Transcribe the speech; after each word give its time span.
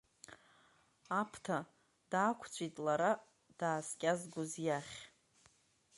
Аԥҭа, 1.21 1.57
даақәҵәит 2.11 2.75
лара 2.85 3.11
дааскьазгоз 3.59 4.51
иахь. 4.65 4.95